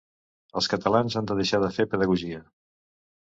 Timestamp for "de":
1.31-1.37, 1.65-1.69